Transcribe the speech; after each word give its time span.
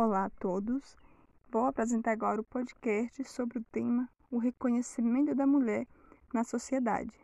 Olá 0.00 0.26
a 0.26 0.30
todos. 0.30 0.96
Vou 1.50 1.66
apresentar 1.66 2.12
agora 2.12 2.40
o 2.40 2.44
podcast 2.44 3.24
sobre 3.24 3.58
o 3.58 3.64
tema 3.64 4.08
O 4.30 4.38
reconhecimento 4.38 5.34
da 5.34 5.44
mulher 5.44 5.88
na 6.32 6.44
sociedade. 6.44 7.18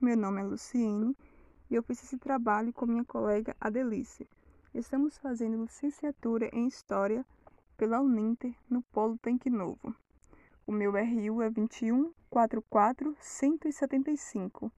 Meu 0.00 0.16
nome 0.16 0.40
é 0.40 0.44
Luciene 0.44 1.16
e 1.68 1.74
eu 1.74 1.82
fiz 1.82 2.04
esse 2.04 2.16
trabalho 2.16 2.72
com 2.72 2.86
minha 2.86 3.04
colega 3.04 3.56
Adelice. 3.60 4.28
Estamos 4.72 5.18
fazendo 5.18 5.60
licenciatura 5.60 6.48
em 6.52 6.68
História 6.68 7.26
pela 7.76 8.00
Uninter 8.00 8.54
no 8.70 8.80
Polo 8.80 9.18
Tanque 9.18 9.50
Novo. 9.50 9.92
O 10.64 10.70
meu 10.70 10.92
RU 10.92 11.42
é 11.42 11.50
21 11.50 12.12
44 12.30 13.16
175. 13.20 14.70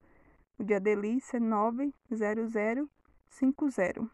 O 0.57 0.63
de 0.63 0.73
Adelice 0.73 1.35
é 1.35 1.39
90050. 1.39 4.09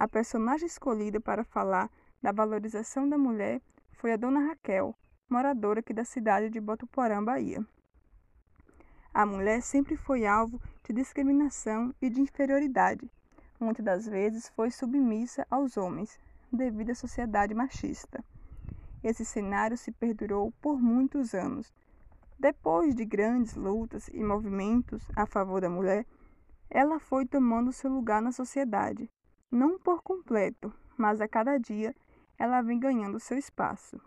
A 0.00 0.08
personagem 0.08 0.66
escolhida 0.66 1.20
para 1.20 1.44
falar 1.44 1.90
da 2.22 2.32
valorização 2.32 3.06
da 3.06 3.18
mulher 3.18 3.60
foi 3.92 4.14
a 4.14 4.16
dona 4.16 4.40
Raquel, 4.40 4.96
moradora 5.28 5.80
aqui 5.80 5.92
da 5.92 6.06
cidade 6.06 6.48
de 6.48 6.58
Botuporã, 6.58 7.22
Bahia. 7.22 7.62
A 9.12 9.26
mulher 9.26 9.60
sempre 9.60 9.98
foi 9.98 10.24
alvo 10.24 10.58
de 10.84 10.94
discriminação 10.94 11.94
e 12.00 12.08
de 12.08 12.18
inferioridade. 12.18 13.10
Muitas 13.60 13.84
das 13.84 14.06
vezes 14.06 14.48
foi 14.48 14.70
submissa 14.70 15.46
aos 15.50 15.76
homens, 15.76 16.18
devido 16.50 16.92
à 16.92 16.94
sociedade 16.94 17.52
machista. 17.52 18.24
Esse 19.04 19.22
cenário 19.22 19.76
se 19.76 19.92
perdurou 19.92 20.50
por 20.62 20.80
muitos 20.80 21.34
anos. 21.34 21.74
Depois 22.38 22.94
de 22.94 23.04
grandes 23.04 23.54
lutas 23.54 24.08
e 24.08 24.24
movimentos 24.24 25.06
a 25.14 25.26
favor 25.26 25.60
da 25.60 25.68
mulher, 25.68 26.06
ela 26.70 26.98
foi 26.98 27.26
tomando 27.26 27.70
seu 27.70 27.92
lugar 27.92 28.22
na 28.22 28.32
sociedade, 28.32 29.10
não 29.50 29.78
por 29.78 30.02
completo, 30.02 30.72
mas 30.96 31.20
a 31.20 31.26
cada 31.26 31.58
dia 31.58 31.94
ela 32.38 32.62
vem 32.62 32.78
ganhando 32.78 33.18
seu 33.18 33.36
espaço. 33.36 34.00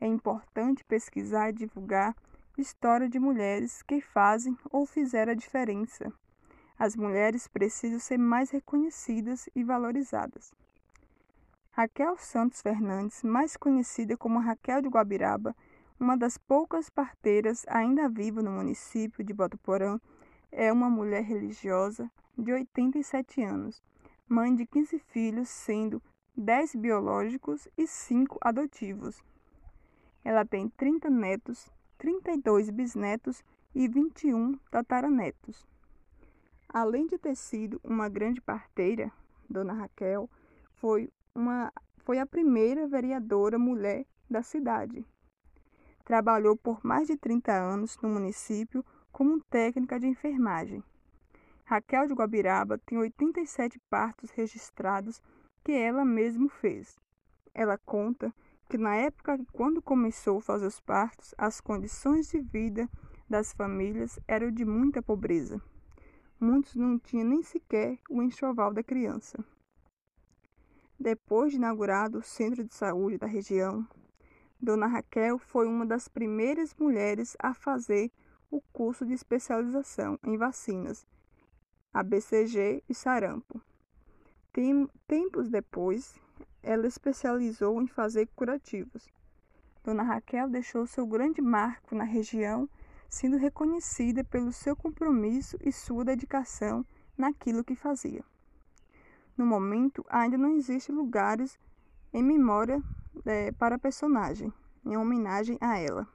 É 0.00 0.06
importante 0.06 0.84
pesquisar 0.84 1.50
e 1.50 1.52
divulgar 1.52 2.14
história 2.56 3.08
de 3.08 3.18
mulheres 3.18 3.82
que 3.82 4.00
fazem 4.00 4.56
ou 4.70 4.86
fizeram 4.86 5.32
a 5.32 5.36
diferença. 5.36 6.12
As 6.78 6.96
mulheres 6.96 7.48
precisam 7.48 7.98
ser 7.98 8.18
mais 8.18 8.50
reconhecidas 8.50 9.48
e 9.54 9.64
valorizadas. 9.64 10.52
Raquel 11.70 12.16
Santos 12.18 12.60
Fernandes, 12.60 13.22
mais 13.22 13.56
conhecida 13.56 14.16
como 14.16 14.38
Raquel 14.38 14.82
de 14.82 14.88
Guabiraba, 14.88 15.56
uma 15.98 16.16
das 16.16 16.36
poucas 16.36 16.90
parteiras 16.90 17.64
ainda 17.68 18.08
vivas 18.08 18.44
no 18.44 18.50
município 18.50 19.24
de 19.24 19.32
Botuporã, 19.32 19.98
é 20.50 20.72
uma 20.72 20.90
mulher 20.90 21.22
religiosa 21.22 22.10
de 22.36 22.52
87 22.52 23.42
anos, 23.42 23.82
mãe 24.28 24.54
de 24.54 24.66
15 24.66 24.98
filhos, 24.98 25.48
sendo 25.48 26.02
10 26.36 26.76
biológicos 26.76 27.68
e 27.76 27.86
5 27.86 28.38
adotivos. 28.40 29.22
Ela 30.24 30.44
tem 30.44 30.68
30 30.68 31.10
netos, 31.10 31.70
32 31.98 32.70
bisnetos 32.70 33.44
e 33.74 33.88
21 33.88 34.56
tataranetos. 34.70 35.66
Além 36.68 37.06
de 37.06 37.18
ter 37.18 37.36
sido 37.36 37.80
uma 37.84 38.08
grande 38.08 38.40
parteira, 38.40 39.12
Dona 39.48 39.74
Raquel 39.74 40.30
foi, 40.76 41.12
uma, 41.34 41.72
foi 41.98 42.18
a 42.18 42.26
primeira 42.26 42.86
vereadora 42.86 43.58
mulher 43.58 44.06
da 44.30 44.42
cidade. 44.42 45.04
Trabalhou 46.04 46.56
por 46.56 46.80
mais 46.82 47.06
de 47.06 47.16
30 47.16 47.52
anos 47.52 47.98
no 48.02 48.08
município 48.08 48.84
como 49.12 49.42
técnica 49.44 50.00
de 50.00 50.06
enfermagem. 50.06 50.82
Raquel 51.64 52.06
de 52.06 52.14
Guabiraba 52.14 52.78
tem 52.78 52.98
87 52.98 53.78
partos 53.88 54.30
registrados 54.30 55.22
que 55.64 55.72
ela 55.72 56.04
mesma 56.04 56.48
fez. 56.48 56.98
Ela 57.54 57.78
conta 57.78 58.34
que 58.68 58.76
na 58.76 58.94
época 58.96 59.38
quando 59.52 59.80
começou 59.80 60.38
a 60.38 60.42
fazer 60.42 60.66
os 60.66 60.80
partos, 60.80 61.34
as 61.38 61.60
condições 61.60 62.28
de 62.28 62.40
vida 62.40 62.88
das 63.28 63.52
famílias 63.52 64.18
eram 64.26 64.50
de 64.50 64.64
muita 64.64 65.00
pobreza. 65.00 65.62
Muitos 66.38 66.74
não 66.74 66.98
tinham 66.98 67.28
nem 67.28 67.42
sequer 67.42 67.98
o 68.10 68.22
enxoval 68.22 68.72
da 68.72 68.82
criança. 68.82 69.42
Depois 70.98 71.52
de 71.52 71.58
inaugurado 71.58 72.18
o 72.18 72.22
centro 72.22 72.64
de 72.64 72.74
saúde 72.74 73.18
da 73.18 73.26
região, 73.26 73.86
Dona 74.60 74.86
Raquel 74.86 75.38
foi 75.38 75.66
uma 75.66 75.86
das 75.86 76.08
primeiras 76.08 76.74
mulheres 76.74 77.36
a 77.38 77.54
fazer 77.54 78.10
o 78.50 78.60
curso 78.72 79.06
de 79.06 79.12
especialização 79.12 80.18
em 80.24 80.36
vacinas 80.36 81.06
a 81.92 82.02
BCG 82.02 82.82
e 82.88 82.94
sarampo. 82.94 83.60
Tem, 84.52 84.88
tempos 85.06 85.48
depois, 85.48 86.14
ela 86.62 86.86
especializou 86.86 87.80
em 87.82 87.86
fazer 87.86 88.28
curativos. 88.34 89.08
Dona 89.84 90.02
Raquel 90.02 90.48
deixou 90.48 90.86
seu 90.86 91.06
grande 91.06 91.40
marco 91.40 91.94
na 91.94 92.04
região, 92.04 92.68
sendo 93.08 93.36
reconhecida 93.36 94.22
pelo 94.22 94.52
seu 94.52 94.76
compromisso 94.76 95.56
e 95.60 95.72
sua 95.72 96.04
dedicação 96.04 96.84
naquilo 97.16 97.64
que 97.64 97.74
fazia. 97.74 98.24
No 99.36 99.44
momento, 99.44 100.04
ainda 100.08 100.38
não 100.38 100.56
existem 100.56 100.94
lugares 100.94 101.58
em 102.12 102.22
memória 102.22 102.82
é, 103.24 103.50
para 103.52 103.76
a 103.76 103.78
personagem, 103.78 104.52
em 104.84 104.96
homenagem 104.96 105.58
a 105.60 105.78
ela. 105.78 106.06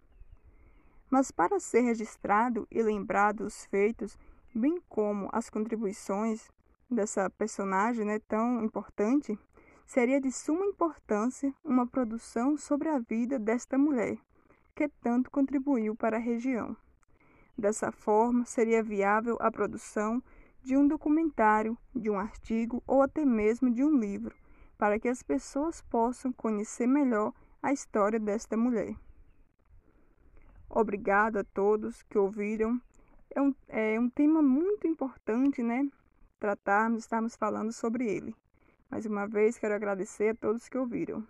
Mas 1.09 1.31
para 1.31 1.59
ser 1.59 1.81
registrado 1.81 2.67
e 2.69 2.81
lembrado 2.81 3.41
os 3.41 3.65
feitos 3.65 4.17
bem 4.53 4.81
como 4.90 5.30
as 5.31 5.50
contribuições 5.50 6.50
dessa 6.90 7.30
personagem 7.30 8.06
né, 8.06 8.19
tão 8.19 8.63
importante, 8.63 9.38
seria 9.85 10.19
de 10.19 10.31
suma 10.31 10.66
importância 10.66 11.53
uma 11.63 11.88
produção 11.88 12.57
sobre 12.57 12.90
a 12.90 13.00
vida 13.00 13.40
desta 13.40 13.78
mulher, 13.78 14.18
que 14.75 14.90
tanto 15.02 15.31
contribuiu 15.31 15.96
para 15.96 16.18
a 16.18 16.19
região. 16.19 16.75
Dessa 17.57 17.91
forma, 17.91 18.46
seria 18.46 18.84
viável 18.84 19.38
a 19.40 19.52
produção 19.52 20.22
de 20.62 20.75
um 20.75 20.88
documentário, 20.88 21.78
de 21.96 22.09
um 22.09 22.19
artigo 22.19 22.84
ou 22.86 23.02
até 23.02 23.25
mesmo 23.25 23.72
de 23.72 23.84
um 23.84 23.97
livro, 23.97 24.36
para 24.78 25.00
que 25.00 25.07
as 25.07 25.24
pessoas 25.24 25.81
possam 25.81 26.31
conhecer 26.31 26.86
melhor 26.86 27.34
a 27.63 27.74
história 27.74 28.19
desta 28.19 28.56
mulher. 28.56 28.96
Obrigado 30.69 31.38
a 31.38 31.44
todos 31.44 32.03
que 32.03 32.18
ouviram 32.18 32.80
é 33.31 33.41
um, 33.41 33.53
é 33.67 33.99
um 33.99 34.09
tema 34.09 34.41
muito 34.41 34.88
importante, 34.88 35.61
né? 35.61 35.89
Tratarmos, 36.39 36.99
estarmos 36.99 37.35
falando 37.35 37.71
sobre 37.71 38.07
ele. 38.07 38.35
Mais 38.89 39.05
uma 39.05 39.27
vez, 39.27 39.57
quero 39.57 39.75
agradecer 39.75 40.29
a 40.29 40.35
todos 40.35 40.69
que 40.69 40.77
ouviram. 40.77 41.25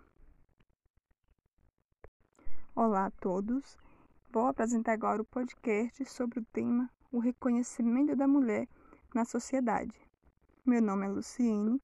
Olá 2.74 3.06
a 3.06 3.10
todos. 3.10 3.76
Vou 4.30 4.46
apresentar 4.46 4.92
agora 4.92 5.22
o 5.22 5.24
podcast 5.24 6.04
sobre 6.04 6.40
o 6.40 6.44
tema 6.52 6.90
O 7.10 7.18
reconhecimento 7.18 8.14
da 8.14 8.28
mulher 8.28 8.68
na 9.14 9.24
sociedade. 9.24 9.98
Meu 10.64 10.82
nome 10.82 11.06
é 11.06 11.08
Luciene 11.08 11.82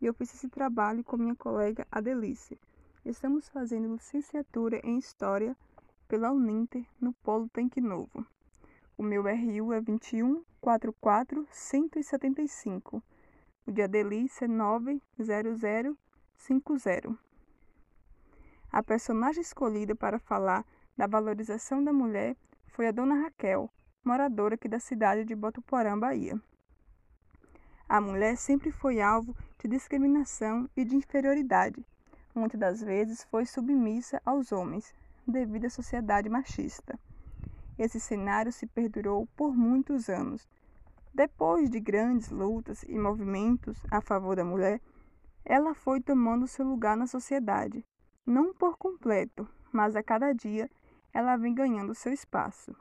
e 0.00 0.06
eu 0.06 0.12
fiz 0.12 0.34
esse 0.34 0.48
trabalho 0.48 1.04
com 1.04 1.16
minha 1.16 1.36
colega 1.36 1.86
Adelice. 1.90 2.58
Estamos 3.04 3.48
fazendo 3.48 3.92
licenciatura 3.94 4.80
em 4.84 4.98
História 4.98 5.56
pela 6.08 6.32
Uninter 6.32 6.84
no 7.00 7.12
Polo 7.12 7.48
Tanque 7.48 7.80
Novo. 7.80 8.26
O 8.96 9.02
meu 9.02 9.22
RU 9.22 9.72
é 9.72 9.80
21 9.80 10.44
44 10.60 11.48
175. 11.50 13.02
O 13.66 13.72
de 13.72 13.82
Adelice 13.82 14.44
é 14.44 14.48
90050. 14.48 17.18
A 18.70 18.84
personagem 18.84 19.42
escolhida 19.42 19.96
para 19.96 20.20
falar 20.20 20.64
da 20.96 21.08
valorização 21.08 21.82
da 21.82 21.92
mulher 21.92 22.36
foi 22.68 22.86
a 22.86 22.92
dona 22.92 23.16
Raquel, 23.16 23.68
moradora 24.04 24.54
aqui 24.54 24.68
da 24.68 24.78
cidade 24.78 25.24
de 25.24 25.34
Botuporã, 25.34 25.98
Bahia. 25.98 26.40
A 27.88 28.00
mulher 28.00 28.36
sempre 28.36 28.70
foi 28.70 29.00
alvo 29.00 29.36
de 29.58 29.66
discriminação 29.66 30.70
e 30.76 30.84
de 30.84 30.94
inferioridade. 30.94 31.84
Muitas 32.32 32.60
das 32.60 32.80
vezes 32.80 33.24
foi 33.24 33.44
submissa 33.44 34.22
aos 34.24 34.52
homens, 34.52 34.94
devido 35.26 35.64
à 35.64 35.70
sociedade 35.70 36.28
machista. 36.28 36.96
Esse 37.78 37.98
cenário 37.98 38.52
se 38.52 38.66
perdurou 38.66 39.26
por 39.36 39.54
muitos 39.54 40.08
anos. 40.08 40.48
Depois 41.12 41.68
de 41.70 41.80
grandes 41.80 42.30
lutas 42.30 42.82
e 42.84 42.98
movimentos 42.98 43.84
a 43.90 44.00
favor 44.00 44.36
da 44.36 44.44
mulher, 44.44 44.80
ela 45.44 45.74
foi 45.74 46.00
tomando 46.00 46.46
seu 46.46 46.64
lugar 46.64 46.96
na 46.96 47.06
sociedade, 47.06 47.84
não 48.24 48.54
por 48.54 48.76
completo, 48.76 49.48
mas 49.72 49.94
a 49.94 50.02
cada 50.02 50.32
dia 50.32 50.70
ela 51.12 51.36
vem 51.36 51.54
ganhando 51.54 51.94
seu 51.94 52.12
espaço. 52.12 52.74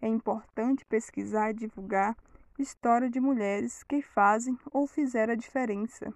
É 0.00 0.08
importante 0.08 0.84
pesquisar 0.84 1.50
e 1.50 1.54
divulgar 1.54 2.16
história 2.58 3.10
de 3.10 3.20
mulheres 3.20 3.82
que 3.82 4.02
fazem 4.02 4.58
ou 4.70 4.86
fizeram 4.86 5.32
a 5.32 5.36
diferença. 5.36 6.12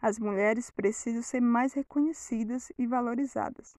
As 0.00 0.18
mulheres 0.18 0.70
precisam 0.70 1.22
ser 1.22 1.40
mais 1.40 1.72
reconhecidas 1.72 2.70
e 2.78 2.86
valorizadas. 2.86 3.76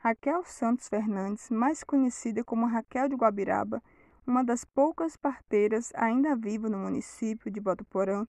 Raquel 0.00 0.44
Santos 0.44 0.88
Fernandes, 0.88 1.50
mais 1.50 1.82
conhecida 1.82 2.44
como 2.44 2.66
Raquel 2.66 3.08
de 3.08 3.16
Guabiraba, 3.16 3.82
uma 4.24 4.44
das 4.44 4.64
poucas 4.64 5.16
parteiras 5.16 5.92
ainda 5.92 6.36
vivas 6.36 6.70
no 6.70 6.78
município 6.78 7.50
de 7.50 7.58
Botuporã, 7.58 8.24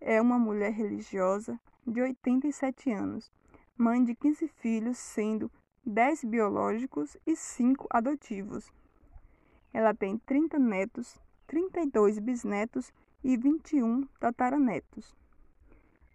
é 0.00 0.18
uma 0.18 0.38
mulher 0.38 0.72
religiosa 0.72 1.60
de 1.86 2.00
87 2.00 2.90
anos, 2.90 3.30
mãe 3.76 4.02
de 4.02 4.14
15 4.14 4.48
filhos, 4.48 4.96
sendo 4.96 5.52
10 5.84 6.24
biológicos 6.24 7.18
e 7.26 7.36
5 7.36 7.86
adotivos. 7.90 8.72
Ela 9.74 9.92
tem 9.92 10.16
30 10.16 10.58
netos, 10.58 11.20
32 11.46 12.18
bisnetos 12.18 12.90
e 13.22 13.36
21 13.36 14.06
tataranetos. 14.18 15.14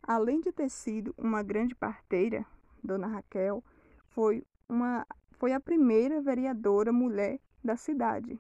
Além 0.01 0.41
de 0.41 0.51
ter 0.51 0.69
sido 0.69 1.13
uma 1.15 1.43
grande 1.43 1.75
parteira, 1.75 2.43
Dona 2.83 3.05
Raquel 3.05 3.63
foi, 4.09 4.43
uma, 4.69 5.05
foi 5.33 5.53
a 5.53 5.59
primeira 5.59 6.21
vereadora 6.21 6.91
mulher 6.91 7.39
da 7.63 7.75
cidade. 7.75 8.39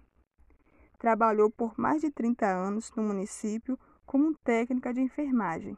Trabalhou 0.97 1.49
por 1.49 1.77
mais 1.77 2.01
de 2.01 2.11
30 2.11 2.45
anos 2.45 2.91
no 2.95 3.03
município 3.03 3.77
como 4.05 4.35
técnica 4.37 4.93
de 4.93 5.01
enfermagem. 5.01 5.77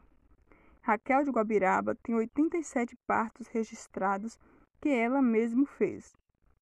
Raquel 0.80 1.24
de 1.24 1.30
Guabiraba 1.30 1.94
tem 1.96 2.14
87 2.14 2.96
partos 3.06 3.46
registrados 3.48 4.38
que 4.80 4.88
ela 4.88 5.20
mesma 5.20 5.66
fez. 5.66 6.16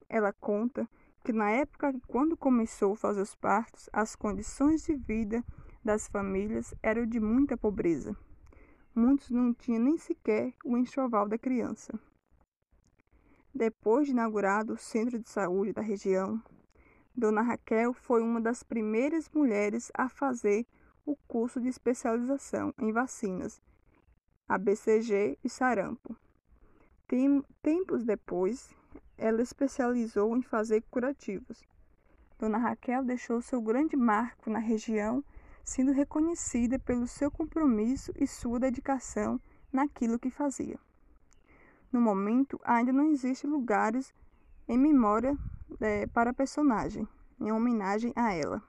Ela 0.08 0.32
conta 0.32 0.88
que 1.24 1.32
na 1.32 1.50
época 1.50 1.94
quando 2.08 2.36
começou 2.36 2.94
a 2.94 2.96
fazer 2.96 3.20
os 3.20 3.34
partos, 3.34 3.88
as 3.92 4.16
condições 4.16 4.84
de 4.84 4.94
vida 4.94 5.44
das 5.84 6.08
famílias 6.08 6.74
eram 6.82 7.06
de 7.06 7.20
muita 7.20 7.56
pobreza. 7.56 8.16
Muitos 8.94 9.30
não 9.30 9.52
tinham 9.52 9.82
nem 9.82 9.98
sequer 9.98 10.54
o 10.64 10.76
enxoval 10.76 11.28
da 11.28 11.36
criança. 11.36 11.92
Depois 13.56 14.04
de 14.04 14.12
inaugurado 14.12 14.74
o 14.74 14.76
centro 14.76 15.18
de 15.18 15.30
saúde 15.30 15.72
da 15.72 15.80
região, 15.80 16.42
Dona 17.16 17.40
Raquel 17.40 17.94
foi 17.94 18.20
uma 18.20 18.38
das 18.38 18.62
primeiras 18.62 19.30
mulheres 19.30 19.90
a 19.94 20.10
fazer 20.10 20.66
o 21.06 21.16
curso 21.26 21.58
de 21.58 21.66
especialização 21.66 22.74
em 22.78 22.92
vacinas, 22.92 23.62
ABCG 24.46 25.38
e 25.42 25.48
sarampo. 25.48 26.14
Tempos 27.62 28.04
depois, 28.04 28.74
ela 29.16 29.40
especializou 29.40 30.36
em 30.36 30.42
fazer 30.42 30.82
curativos. 30.90 31.64
Dona 32.38 32.58
Raquel 32.58 33.04
deixou 33.04 33.40
seu 33.40 33.62
grande 33.62 33.96
marco 33.96 34.50
na 34.50 34.58
região, 34.58 35.24
sendo 35.64 35.92
reconhecida 35.92 36.78
pelo 36.78 37.06
seu 37.06 37.30
compromisso 37.30 38.12
e 38.16 38.26
sua 38.26 38.60
dedicação 38.60 39.40
naquilo 39.72 40.18
que 40.18 40.28
fazia. 40.28 40.78
No 41.92 42.00
momento, 42.00 42.60
ainda 42.64 42.92
não 42.92 43.10
existem 43.10 43.48
lugares 43.48 44.12
em 44.68 44.76
memória 44.76 45.36
é, 45.80 46.06
para 46.06 46.30
a 46.30 46.34
personagem, 46.34 47.06
em 47.40 47.52
homenagem 47.52 48.12
a 48.16 48.32
ela. 48.32 48.62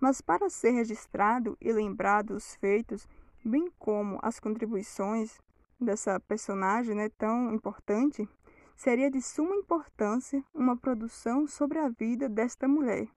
Mas 0.00 0.20
para 0.20 0.50
ser 0.50 0.70
registrado 0.70 1.56
e 1.60 1.72
lembrado 1.72 2.30
os 2.32 2.54
feitos, 2.56 3.08
bem 3.44 3.70
como 3.78 4.18
as 4.22 4.38
contribuições 4.38 5.40
dessa 5.80 6.18
personagem 6.20 6.94
né, 6.94 7.08
tão 7.08 7.52
importante, 7.54 8.28
seria 8.76 9.10
de 9.10 9.22
suma 9.22 9.56
importância 9.56 10.44
uma 10.54 10.76
produção 10.76 11.46
sobre 11.46 11.78
a 11.78 11.88
vida 11.88 12.28
desta 12.28 12.68
mulher, 12.68 13.08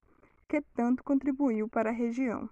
que 0.47 0.61
tanto 0.73 1.03
contribuiu 1.03 1.67
para 1.67 1.89
a 1.89 1.93
região. 1.93 2.49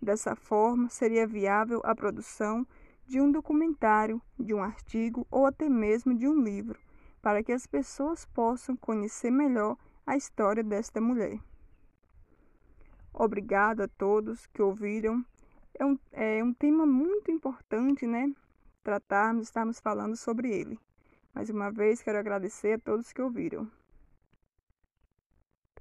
Dessa 0.00 0.34
forma, 0.34 0.88
seria 0.88 1.26
viável 1.26 1.80
a 1.84 1.94
produção 1.94 2.66
de 3.10 3.20
um 3.20 3.32
documentário, 3.32 4.22
de 4.38 4.54
um 4.54 4.62
artigo 4.62 5.26
ou 5.32 5.44
até 5.44 5.68
mesmo 5.68 6.16
de 6.16 6.28
um 6.28 6.40
livro, 6.40 6.78
para 7.20 7.42
que 7.42 7.50
as 7.50 7.66
pessoas 7.66 8.24
possam 8.24 8.76
conhecer 8.76 9.32
melhor 9.32 9.76
a 10.06 10.16
história 10.16 10.62
desta 10.62 11.00
mulher. 11.00 11.40
Obrigado 13.12 13.80
a 13.80 13.88
todos 13.88 14.46
que 14.46 14.62
ouviram. 14.62 15.24
É 15.74 15.84
um, 15.84 15.98
é 16.12 16.44
um 16.44 16.54
tema 16.54 16.86
muito 16.86 17.32
importante, 17.32 18.06
né? 18.06 18.32
Tratarmos, 18.84 19.48
estarmos 19.48 19.80
falando 19.80 20.14
sobre 20.14 20.48
ele. 20.48 20.78
Mais 21.34 21.50
uma 21.50 21.68
vez, 21.68 22.00
quero 22.00 22.16
agradecer 22.16 22.74
a 22.74 22.78
todos 22.78 23.12
que 23.12 23.20
ouviram. 23.20 23.68